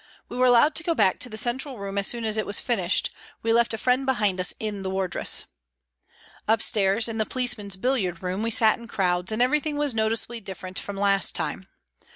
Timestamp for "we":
0.29-0.35, 3.43-3.53, 8.41-8.49